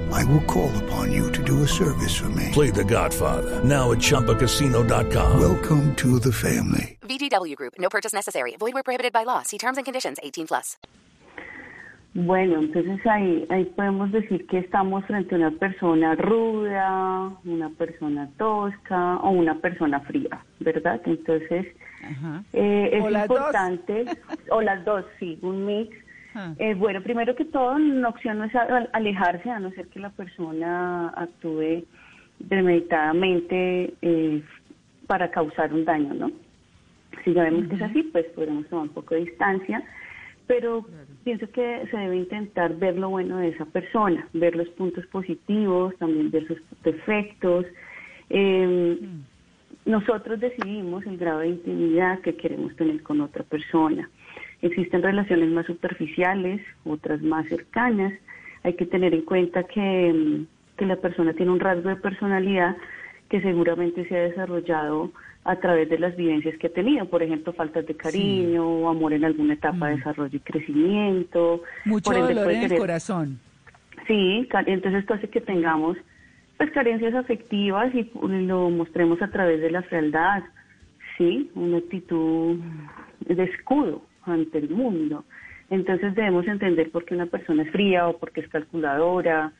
I 0.11 0.23
will 0.25 0.41
call 0.41 0.71
upon 0.83 1.11
you 1.11 1.31
to 1.31 1.43
do 1.43 1.63
a 1.63 1.67
service 1.67 2.15
for 2.15 2.29
me. 2.29 2.49
Play 2.51 2.69
the 2.69 2.83
Godfather. 2.83 3.63
Now 3.63 3.91
at 3.91 3.99
Chumpacasino.com. 3.99 5.39
Welcome 5.39 5.95
to 5.95 6.19
the 6.19 6.31
family. 6.31 6.97
VGW 7.01 7.55
Group. 7.55 7.73
No 7.79 7.89
purchase 7.89 8.13
necessary. 8.13 8.55
Void 8.59 8.73
where 8.73 8.83
prohibited 8.83 9.13
by 9.13 9.23
law. 9.23 9.41
See 9.43 9.57
terms 9.57 9.77
and 9.77 9.85
conditions 9.85 10.19
18 10.21 10.47
plus. 10.47 10.77
Bueno, 12.13 12.59
entonces 12.59 12.99
ahí, 13.07 13.47
ahí 13.49 13.63
podemos 13.65 14.11
decir 14.11 14.45
que 14.47 14.57
estamos 14.57 15.05
frente 15.05 15.33
a 15.33 15.37
una 15.37 15.51
persona 15.51 16.13
ruda, 16.15 17.31
una 17.45 17.69
persona 17.69 18.29
tosca 18.37 19.15
o 19.17 19.29
una 19.29 19.59
persona 19.59 20.01
fría, 20.01 20.43
¿verdad? 20.59 21.01
Entonces, 21.05 21.67
eh, 22.51 22.89
es 22.91 23.05
importante, 23.05 24.05
o 24.49 24.61
las 24.61 24.83
dos, 24.83 25.05
sí, 25.19 25.39
un 25.41 25.65
mix 25.65 25.95
Ah. 26.33 26.53
Eh, 26.57 26.73
bueno, 26.75 27.01
primero 27.01 27.35
que 27.35 27.45
todo, 27.45 27.77
la 27.77 28.09
opción 28.09 28.37
no 28.37 28.45
es 28.45 28.55
alejarse, 28.93 29.49
a 29.49 29.59
no 29.59 29.71
ser 29.71 29.87
que 29.87 29.99
la 29.99 30.09
persona 30.11 31.09
actúe 31.09 31.85
premeditadamente 32.47 33.93
eh, 34.01 34.43
para 35.07 35.29
causar 35.29 35.73
un 35.73 35.85
daño, 35.85 36.13
¿no? 36.13 36.31
Si 37.23 37.33
ya 37.33 37.43
vemos 37.43 37.67
que 37.67 37.75
es 37.75 37.81
así, 37.81 38.03
pues 38.03 38.25
podemos 38.27 38.67
tomar 38.67 38.83
un 38.83 38.93
poco 38.93 39.15
de 39.15 39.25
distancia, 39.25 39.83
pero 40.47 40.85
pienso 41.23 41.49
que 41.51 41.87
se 41.91 41.97
debe 41.97 42.15
intentar 42.15 42.75
ver 42.75 42.97
lo 42.97 43.09
bueno 43.09 43.37
de 43.37 43.49
esa 43.49 43.65
persona, 43.65 44.27
ver 44.33 44.55
los 44.55 44.69
puntos 44.69 45.05
positivos, 45.07 45.95
también 45.97 46.31
ver 46.31 46.47
sus 46.47 46.61
defectos. 46.83 47.65
Em, 48.29 48.93
mm. 48.93 49.25
Nosotros 49.85 50.39
decidimos 50.39 51.05
el 51.05 51.17
grado 51.17 51.39
de 51.39 51.49
intimidad 51.49 52.19
que 52.21 52.35
queremos 52.35 52.75
tener 52.75 53.01
con 53.01 53.19
otra 53.21 53.43
persona. 53.43 54.09
Existen 54.61 55.01
relaciones 55.01 55.49
más 55.49 55.65
superficiales, 55.65 56.61
otras 56.85 57.21
más 57.21 57.47
cercanas. 57.47 58.13
Hay 58.63 58.73
que 58.75 58.85
tener 58.85 59.13
en 59.13 59.23
cuenta 59.23 59.63
que, 59.63 60.13
mm, 60.13 60.77
que 60.77 60.85
la 60.85 60.97
persona 60.97 61.33
tiene 61.33 61.51
un 61.51 61.59
rasgo 61.59 61.89
de 61.89 61.95
personalidad 61.95 62.77
que 63.29 63.41
seguramente 63.41 64.07
se 64.07 64.17
ha 64.17 64.21
desarrollado 64.21 65.11
a 65.43 65.55
través 65.55 65.89
de 65.89 65.97
las 65.97 66.15
vivencias 66.15 66.57
que 66.59 66.67
ha 66.67 66.73
tenido, 66.73 67.05
por 67.05 67.23
ejemplo, 67.23 67.53
faltas 67.53 67.87
de 67.87 67.95
cariño, 67.95 68.63
o 68.67 68.89
amor 68.89 69.13
en 69.13 69.25
alguna 69.25 69.53
etapa 69.53 69.87
de 69.87 69.95
mm. 69.95 69.97
desarrollo 69.97 70.37
y 70.37 70.39
crecimiento. 70.39 71.63
Mucho 71.85 72.11
dolor 72.11 72.51
en 72.51 72.71
el 72.71 72.77
corazón. 72.77 73.39
Sí, 74.07 74.47
entonces 74.65 75.01
esto 75.01 75.13
hace 75.13 75.29
que 75.29 75.41
tengamos 75.41 75.97
pues 76.57 76.69
carencias 76.73 77.15
afectivas 77.15 77.91
y 77.95 78.11
lo 78.21 78.69
mostremos 78.69 79.19
a 79.23 79.29
través 79.29 79.61
de 79.61 79.71
la 79.71 79.81
frialdad, 79.81 80.43
sí, 81.17 81.49
una 81.55 81.77
actitud 81.77 82.59
de 83.21 83.43
escudo, 83.45 84.03
ante 84.25 84.57
el 84.57 84.69
mundo. 84.69 85.25
Entonces 85.69 86.15
debemos 86.15 86.47
entender 86.47 86.91
por 86.91 87.05
qué 87.05 87.15
una 87.15 87.27
persona 87.27 87.63
es 87.63 87.71
fría 87.71 88.07
o 88.07 88.17
por 88.17 88.31
qué 88.31 88.41
es 88.41 88.49
calculadora, 88.49 89.53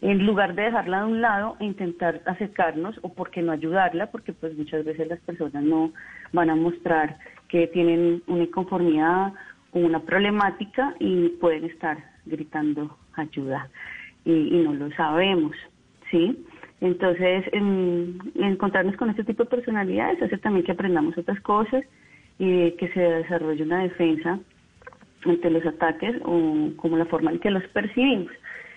en 0.00 0.24
lugar 0.24 0.54
de 0.54 0.62
dejarla 0.62 1.00
de 1.00 1.06
un 1.06 1.20
lado 1.20 1.56
e 1.60 1.64
intentar 1.64 2.22
acercarnos 2.26 2.98
o 3.02 3.12
por 3.12 3.30
qué 3.30 3.42
no 3.42 3.52
ayudarla, 3.52 4.10
porque 4.10 4.32
pues 4.32 4.56
muchas 4.56 4.84
veces 4.84 5.08
las 5.08 5.20
personas 5.20 5.62
no 5.62 5.92
van 6.32 6.50
a 6.50 6.56
mostrar 6.56 7.18
que 7.48 7.66
tienen 7.66 8.22
una 8.26 8.44
inconformidad 8.44 9.32
o 9.72 9.80
una 9.80 10.00
problemática 10.00 10.94
y 11.00 11.30
pueden 11.40 11.64
estar 11.64 11.98
gritando 12.26 12.96
ayuda 13.14 13.68
y, 14.24 14.62
no 14.62 14.74
lo 14.74 14.90
sabemos, 14.92 15.56
¿sí? 16.10 16.44
Entonces, 16.80 17.44
encontrarnos 18.34 18.96
con 18.96 19.10
este 19.10 19.24
tipo 19.24 19.44
de 19.44 19.50
personalidades 19.50 20.22
hace 20.22 20.38
también 20.38 20.64
que 20.64 20.72
aprendamos 20.72 21.16
otras 21.18 21.40
cosas 21.40 21.82
y 22.38 22.70
que 22.72 22.88
se 22.92 23.00
desarrolle 23.00 23.62
una 23.62 23.82
defensa 23.82 24.38
ante 25.24 25.50
los 25.50 25.66
ataques 25.66 26.16
o 26.24 26.70
como 26.76 26.96
la 26.96 27.06
forma 27.06 27.32
en 27.32 27.40
que 27.40 27.50
los 27.50 27.64
percibimos. 27.68 28.32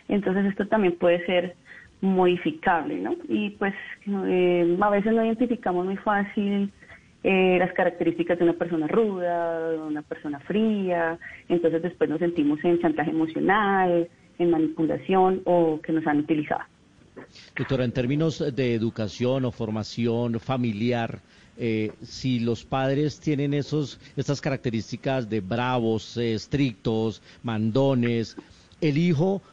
Entonces 0.07 0.45
esto 0.45 0.67
también 0.67 0.95
puede 0.95 1.25
ser 1.25 1.55
modificable, 2.01 2.97
¿no? 2.97 3.15
Y 3.29 3.51
pues 3.51 3.73
eh, 4.07 4.77
a 4.81 4.89
veces 4.89 5.13
no 5.13 5.23
identificamos 5.23 5.85
muy 5.85 5.97
fácil 5.97 6.71
eh, 7.23 7.57
las 7.59 7.71
características 7.73 8.39
de 8.39 8.45
una 8.45 8.53
persona 8.53 8.87
ruda, 8.87 9.69
de 9.69 9.77
una 9.77 10.01
persona 10.01 10.39
fría, 10.39 11.19
entonces 11.47 11.83
después 11.83 12.09
nos 12.09 12.19
sentimos 12.19 12.59
en 12.63 12.79
chantaje 12.79 13.11
emocional, 13.11 14.09
en 14.39 14.49
manipulación 14.49 15.41
o 15.45 15.79
que 15.81 15.93
nos 15.93 16.05
han 16.07 16.19
utilizado. 16.19 16.63
Doctora, 17.55 17.85
en 17.85 17.91
términos 17.91 18.43
de 18.55 18.73
educación 18.73 19.45
o 19.45 19.51
formación 19.51 20.39
familiar, 20.39 21.19
eh, 21.63 21.91
si 22.01 22.39
los 22.39 22.65
padres 22.65 23.19
tienen 23.19 23.53
esos, 23.53 23.99
estas 24.17 24.41
características 24.41 25.29
de 25.29 25.41
bravos, 25.41 26.17
eh, 26.17 26.33
estrictos, 26.33 27.21
mandones, 27.43 28.35
el 28.81 28.97
hijo 28.97 29.43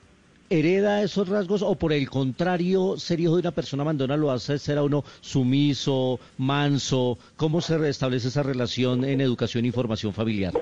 hereda 0.48 1.02
esos 1.02 1.28
rasgos 1.28 1.60
o 1.60 1.74
por 1.74 1.92
el 1.92 2.08
contrario, 2.08 2.96
ser 2.96 3.20
hijo 3.20 3.34
de 3.34 3.42
una 3.42 3.50
persona 3.50 3.84
mandona 3.84 4.16
lo 4.16 4.30
hace 4.30 4.58
ser 4.58 4.78
a 4.78 4.84
uno 4.84 5.04
sumiso, 5.20 6.18
manso? 6.38 7.18
¿Cómo 7.36 7.60
se 7.60 7.76
restablece 7.76 8.28
esa 8.28 8.42
relación 8.42 9.04
en 9.04 9.20
educación 9.20 9.66
y 9.66 9.70
formación 9.70 10.14
familiar? 10.14 10.54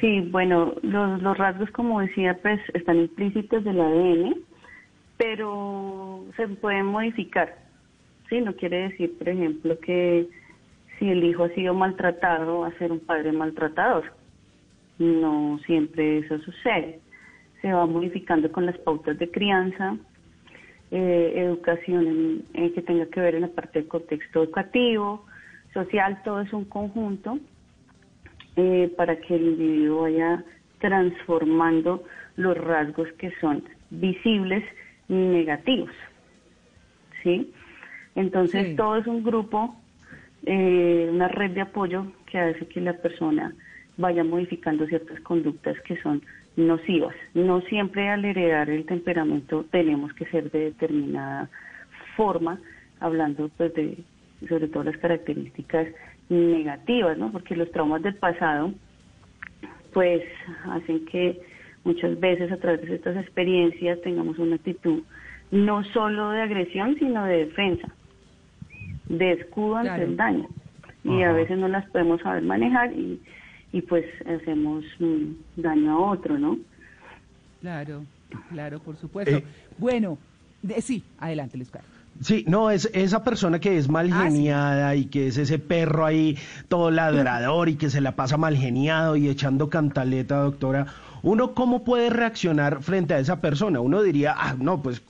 Sí, 0.00 0.20
bueno, 0.30 0.74
los, 0.80 1.20
los 1.20 1.36
rasgos, 1.36 1.70
como 1.72 2.00
decía, 2.00 2.38
pues 2.40 2.58
están 2.72 3.00
implícitos 3.00 3.64
del 3.64 3.78
ADN, 3.78 4.36
pero 5.18 6.24
se 6.38 6.48
pueden 6.48 6.86
modificar. 6.86 7.61
Sí, 8.32 8.40
no 8.40 8.56
quiere 8.56 8.88
decir, 8.88 9.12
por 9.18 9.28
ejemplo, 9.28 9.78
que 9.78 10.26
si 10.98 11.10
el 11.10 11.22
hijo 11.22 11.44
ha 11.44 11.50
sido 11.50 11.74
maltratado, 11.74 12.60
va 12.60 12.68
a 12.68 12.78
ser 12.78 12.90
un 12.90 13.00
padre 13.00 13.30
maltratador. 13.30 14.04
No 14.98 15.58
siempre 15.66 16.20
eso 16.20 16.38
sucede 16.38 17.00
se 17.60 17.72
va 17.72 17.86
modificando 17.86 18.50
con 18.50 18.64
las 18.64 18.76
pautas 18.78 19.18
de 19.18 19.30
crianza, 19.30 19.96
eh, 20.90 21.32
educación 21.36 22.44
en, 22.54 22.72
que 22.72 22.80
tenga 22.80 23.06
que 23.06 23.20
ver 23.20 23.36
en 23.36 23.42
la 23.42 23.48
parte 23.48 23.78
del 23.78 23.88
contexto 23.88 24.42
educativo, 24.42 25.24
social, 25.74 26.20
todo 26.24 26.40
es 26.40 26.52
un 26.54 26.64
conjunto 26.64 27.38
eh, 28.56 28.90
para 28.96 29.16
que 29.20 29.36
el 29.36 29.42
individuo 29.42 30.02
vaya 30.02 30.42
transformando 30.80 32.02
los 32.36 32.56
rasgos 32.56 33.08
que 33.18 33.30
son 33.42 33.62
visibles 33.90 34.64
negativos. 35.08 35.92
¿Sí? 37.22 37.52
Entonces 38.14 38.76
todo 38.76 38.96
es 38.96 39.06
un 39.06 39.22
grupo, 39.22 39.76
eh, 40.44 41.08
una 41.10 41.28
red 41.28 41.52
de 41.52 41.62
apoyo 41.62 42.06
que 42.26 42.38
hace 42.38 42.66
que 42.66 42.80
la 42.80 42.94
persona 42.94 43.54
vaya 43.96 44.24
modificando 44.24 44.86
ciertas 44.86 45.20
conductas 45.20 45.78
que 45.80 46.00
son 46.02 46.22
nocivas. 46.56 47.14
No 47.34 47.60
siempre 47.62 48.08
al 48.08 48.24
heredar 48.24 48.68
el 48.70 48.84
temperamento 48.84 49.64
tenemos 49.70 50.12
que 50.14 50.26
ser 50.26 50.50
de 50.50 50.64
determinada 50.64 51.48
forma, 52.16 52.58
hablando 53.00 53.50
pues 53.56 53.72
de 53.74 53.98
sobre 54.48 54.68
todo 54.68 54.84
las 54.84 54.96
características 54.98 55.88
negativas, 56.28 57.16
¿no? 57.16 57.30
Porque 57.30 57.56
los 57.56 57.70
traumas 57.70 58.02
del 58.02 58.14
pasado 58.16 58.72
pues 59.92 60.22
hacen 60.64 61.04
que 61.06 61.40
muchas 61.84 62.18
veces 62.18 62.50
a 62.50 62.56
través 62.56 62.82
de 62.82 62.94
estas 62.94 63.16
experiencias 63.16 64.00
tengamos 64.02 64.38
una 64.38 64.56
actitud 64.56 65.02
no 65.50 65.84
solo 65.84 66.30
de 66.30 66.40
agresión, 66.40 66.96
sino 66.98 67.24
de 67.24 67.46
defensa, 67.46 67.88
de 69.12 69.32
escudo 69.32 69.76
ante 69.76 70.02
el 70.02 70.16
daño. 70.16 70.48
Y 71.04 71.22
a 71.22 71.32
veces 71.32 71.58
no 71.58 71.68
las 71.68 71.88
podemos 71.90 72.20
saber 72.20 72.42
manejar 72.42 72.92
y 72.92 73.20
y 73.72 73.80
pues 73.80 74.04
hacemos 74.26 74.84
daño 75.56 75.92
a 75.92 76.10
otro, 76.12 76.38
¿no? 76.38 76.58
Claro, 77.60 78.04
claro, 78.50 78.78
por 78.80 78.96
supuesto. 78.96 79.36
Eh, 79.36 79.44
bueno, 79.78 80.18
sí, 80.80 81.02
adelante, 81.18 81.56
Luis 81.56 81.70
Carlos. 81.70 81.90
Sí, 82.20 82.44
no, 82.46 82.70
es 82.70 82.90
esa 82.92 83.24
persona 83.24 83.58
que 83.58 83.78
es 83.78 83.88
mal 83.88 84.10
ah, 84.12 84.24
geniada 84.24 84.94
y 84.94 85.06
que 85.06 85.28
es 85.28 85.38
ese 85.38 85.58
perro 85.58 86.04
ahí 86.04 86.36
todo 86.68 86.90
ladrador 86.90 87.70
y 87.70 87.76
que 87.76 87.88
se 87.88 88.02
la 88.02 88.12
pasa 88.12 88.36
mal 88.36 88.56
geniado 88.56 89.16
y 89.16 89.28
echando 89.28 89.70
cantaleta, 89.70 90.36
doctora. 90.36 90.86
¿Uno 91.22 91.54
cómo 91.54 91.84
puede 91.84 92.10
reaccionar 92.10 92.82
frente 92.82 93.14
a 93.14 93.18
esa 93.18 93.40
persona? 93.40 93.80
Uno 93.80 94.02
diría, 94.02 94.34
ah, 94.36 94.54
no, 94.58 94.82
pues 94.82 95.02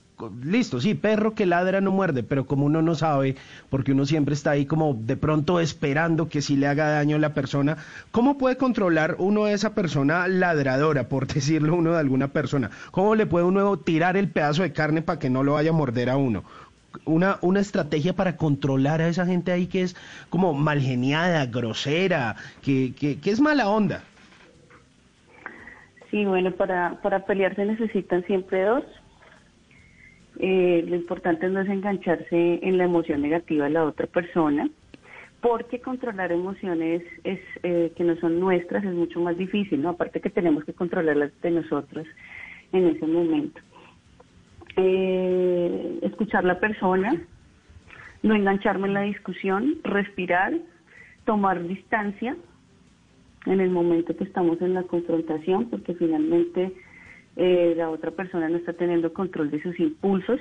listo, 0.43 0.79
sí, 0.79 0.93
perro 0.93 1.33
que 1.33 1.45
ladra 1.45 1.81
no 1.81 1.91
muerde, 1.91 2.23
pero 2.23 2.45
como 2.45 2.65
uno 2.65 2.81
no 2.81 2.95
sabe, 2.95 3.35
porque 3.69 3.91
uno 3.91 4.05
siempre 4.05 4.33
está 4.33 4.51
ahí 4.51 4.65
como 4.65 4.93
de 4.93 5.17
pronto 5.17 5.59
esperando 5.59 6.29
que 6.29 6.41
si 6.41 6.55
le 6.55 6.67
haga 6.67 6.89
daño 6.89 7.15
a 7.15 7.19
la 7.19 7.33
persona, 7.33 7.77
¿cómo 8.11 8.37
puede 8.37 8.57
controlar 8.57 9.15
uno 9.19 9.45
a 9.45 9.51
esa 9.51 9.73
persona 9.73 10.27
ladradora, 10.27 11.09
por 11.09 11.27
decirlo 11.33 11.75
uno 11.75 11.93
de 11.93 11.99
alguna 11.99 12.29
persona? 12.29 12.69
¿Cómo 12.91 13.15
le 13.15 13.25
puede 13.25 13.45
uno 13.45 13.77
tirar 13.77 14.17
el 14.17 14.29
pedazo 14.29 14.63
de 14.63 14.73
carne 14.73 15.01
para 15.01 15.19
que 15.19 15.29
no 15.29 15.43
lo 15.43 15.53
vaya 15.53 15.71
a 15.71 15.73
morder 15.73 16.09
a 16.09 16.17
uno? 16.17 16.43
Una, 17.05 17.39
una 17.41 17.59
estrategia 17.59 18.13
para 18.13 18.37
controlar 18.37 19.01
a 19.01 19.07
esa 19.07 19.25
gente 19.25 19.51
ahí 19.51 19.65
que 19.65 19.81
es 19.81 19.95
como 20.29 20.53
malgeniada, 20.53 21.47
grosera, 21.47 22.35
que, 22.61 22.93
que, 22.93 23.19
que 23.19 23.31
es 23.31 23.41
mala 23.41 23.67
onda. 23.67 24.03
Sí, 26.11 26.23
bueno, 26.25 26.51
para, 26.51 27.01
para 27.01 27.25
pelear 27.25 27.55
se 27.55 27.65
necesitan 27.65 28.23
siempre 28.27 28.61
dos 28.61 28.83
eh, 30.39 30.83
lo 30.87 30.95
importante 30.95 31.47
no 31.49 31.61
es 31.61 31.69
engancharse 31.69 32.59
en 32.61 32.77
la 32.77 32.85
emoción 32.85 33.21
negativa 33.21 33.65
de 33.65 33.71
la 33.71 33.85
otra 33.85 34.07
persona, 34.07 34.69
porque 35.41 35.79
controlar 35.79 36.31
emociones 36.31 37.03
es, 37.23 37.39
eh, 37.63 37.91
que 37.95 38.03
no 38.03 38.15
son 38.17 38.39
nuestras 38.39 38.83
es 38.83 38.93
mucho 38.93 39.19
más 39.19 39.37
difícil, 39.37 39.81
¿no? 39.81 39.89
Aparte 39.89 40.21
que 40.21 40.29
tenemos 40.29 40.63
que 40.63 40.73
controlarlas 40.73 41.31
de 41.41 41.51
nosotros 41.51 42.07
en 42.71 42.87
ese 42.87 43.05
momento. 43.05 43.59
Eh, 44.77 45.99
escuchar 46.01 46.45
la 46.45 46.59
persona, 46.59 47.21
no 48.23 48.35
engancharme 48.35 48.87
en 48.87 48.93
la 48.93 49.01
discusión, 49.01 49.75
respirar, 49.83 50.53
tomar 51.25 51.61
distancia 51.67 52.35
en 53.45 53.59
el 53.59 53.69
momento 53.69 54.15
que 54.15 54.23
estamos 54.23 54.61
en 54.61 54.73
la 54.73 54.83
confrontación, 54.83 55.69
porque 55.69 55.93
finalmente 55.93 56.71
eh, 57.35 57.73
la 57.75 57.89
otra 57.89 58.11
persona 58.11 58.47
no 58.49 58.57
está 58.57 58.73
teniendo 58.73 59.13
control 59.13 59.49
de 59.49 59.61
sus 59.61 59.79
impulsos 59.79 60.39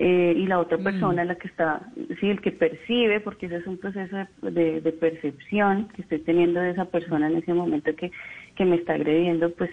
eh, 0.00 0.32
y 0.36 0.46
la 0.46 0.60
otra 0.60 0.78
mm. 0.78 0.84
persona 0.84 1.24
la 1.24 1.34
que 1.34 1.48
está, 1.48 1.82
sí, 2.20 2.30
el 2.30 2.40
que 2.40 2.52
percibe, 2.52 3.20
porque 3.20 3.46
ese 3.46 3.56
es 3.56 3.66
un 3.66 3.78
proceso 3.78 4.16
de, 4.42 4.96
percepción 5.00 5.88
que 5.88 6.02
estoy 6.02 6.20
teniendo 6.20 6.60
de 6.60 6.70
esa 6.70 6.84
persona 6.84 7.26
en 7.26 7.36
ese 7.36 7.52
momento 7.52 7.94
que, 7.96 8.12
que 8.54 8.64
me 8.64 8.76
está 8.76 8.94
agrediendo, 8.94 9.50
pues 9.50 9.70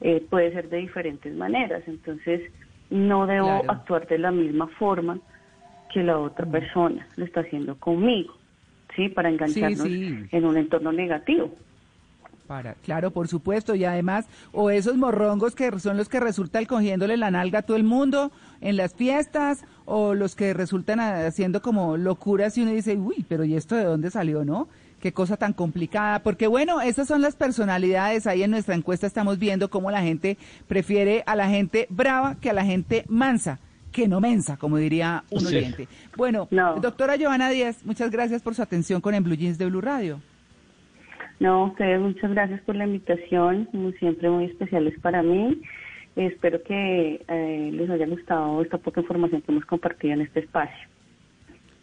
eh, 0.00 0.24
puede 0.30 0.52
ser 0.52 0.70
de 0.70 0.78
diferentes 0.78 1.34
maneras. 1.34 1.82
Entonces, 1.86 2.50
no 2.88 3.26
debo 3.26 3.62
actuar 3.68 4.06
de 4.08 4.18
la 4.18 4.30
misma 4.30 4.68
forma 4.78 5.18
que 5.92 6.02
la 6.02 6.18
otra 6.18 6.46
mm. 6.46 6.50
persona 6.50 7.06
lo 7.16 7.26
está 7.26 7.40
haciendo 7.40 7.76
conmigo, 7.78 8.34
¿sí? 8.96 9.10
Para 9.10 9.28
engancharnos 9.28 9.86
en 9.86 10.44
un 10.44 10.56
entorno 10.56 10.92
negativo. 10.92 11.54
Para, 12.48 12.74
claro, 12.76 13.10
por 13.10 13.28
supuesto, 13.28 13.74
y 13.74 13.84
además, 13.84 14.24
o 14.52 14.70
esos 14.70 14.96
morrongos 14.96 15.54
que 15.54 15.78
son 15.78 15.98
los 15.98 16.08
que 16.08 16.18
resultan 16.18 16.64
cogiéndole 16.64 17.18
la 17.18 17.30
nalga 17.30 17.58
a 17.58 17.62
todo 17.62 17.76
el 17.76 17.84
mundo 17.84 18.32
en 18.62 18.78
las 18.78 18.94
fiestas, 18.94 19.64
o 19.84 20.14
los 20.14 20.34
que 20.34 20.54
resultan 20.54 20.98
haciendo 20.98 21.60
como 21.60 21.98
locuras 21.98 22.56
y 22.56 22.62
uno 22.62 22.72
dice, 22.72 22.96
uy, 22.96 23.26
pero 23.28 23.44
¿y 23.44 23.54
esto 23.54 23.76
de 23.76 23.84
dónde 23.84 24.10
salió, 24.10 24.46
no? 24.46 24.66
Qué 24.98 25.12
cosa 25.12 25.36
tan 25.36 25.52
complicada, 25.52 26.20
porque 26.22 26.46
bueno, 26.46 26.80
esas 26.80 27.06
son 27.06 27.20
las 27.20 27.36
personalidades, 27.36 28.26
ahí 28.26 28.42
en 28.42 28.50
nuestra 28.50 28.74
encuesta 28.74 29.06
estamos 29.06 29.38
viendo 29.38 29.68
cómo 29.68 29.90
la 29.90 30.00
gente 30.00 30.38
prefiere 30.66 31.22
a 31.26 31.36
la 31.36 31.50
gente 31.50 31.86
brava 31.90 32.36
que 32.36 32.48
a 32.48 32.54
la 32.54 32.64
gente 32.64 33.04
mansa 33.08 33.60
que 33.92 34.08
no 34.08 34.20
mensa, 34.20 34.56
como 34.56 34.78
diría 34.78 35.24
un 35.30 35.46
oyente. 35.46 35.86
Bueno, 36.16 36.48
doctora 36.80 37.16
Giovanna 37.16 37.50
Díaz, 37.50 37.78
muchas 37.84 38.10
gracias 38.10 38.40
por 38.40 38.54
su 38.54 38.62
atención 38.62 39.02
con 39.02 39.14
En 39.14 39.22
Blue 39.22 39.36
Jeans 39.36 39.58
de 39.58 39.66
Blue 39.66 39.80
Radio. 39.80 40.20
No, 41.40 41.66
ustedes 41.66 42.00
muchas 42.00 42.30
gracias 42.32 42.60
por 42.62 42.74
la 42.74 42.84
invitación, 42.84 43.66
como 43.66 43.92
siempre 43.92 44.28
muy 44.28 44.46
especiales 44.46 44.98
para 45.00 45.22
mí. 45.22 45.60
Espero 46.16 46.60
que 46.64 47.24
eh, 47.28 47.70
les 47.72 47.88
haya 47.90 48.06
gustado 48.06 48.60
esta 48.62 48.78
poca 48.78 49.00
información 49.00 49.40
que 49.42 49.52
hemos 49.52 49.64
compartido 49.64 50.14
en 50.14 50.22
este 50.22 50.40
espacio. 50.40 50.88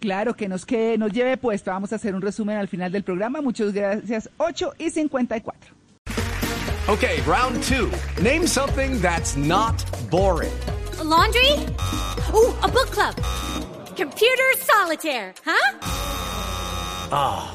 Claro, 0.01 0.35
que 0.35 0.49
nos, 0.49 0.65
que 0.65 0.97
nos 0.97 1.11
lleve 1.11 1.37
puesto. 1.37 1.71
Vamos 1.71 1.93
a 1.93 1.95
hacer 1.95 2.13
un 2.13 2.21
resumen 2.21 2.57
al 2.57 2.67
final 2.67 2.91
del 2.91 3.03
programa. 3.03 3.41
Muchas 3.41 3.73
gracias. 3.73 4.29
8 4.37 4.73
y 4.77 4.89
54. 4.89 5.73
Okay, 6.87 7.19
round 7.25 7.63
two. 7.63 7.89
Name 8.21 8.45
something 8.45 9.01
that's 9.01 9.35
not 9.35 9.83
boring. 10.11 10.51
laundry? 11.03 11.51
Ooh, 12.33 12.53
a 12.61 12.67
book 12.67 12.91
club. 12.91 13.15
Computer 13.95 14.53
solitaire, 14.57 15.33
huh? 15.45 15.77
Ah. 17.11 17.54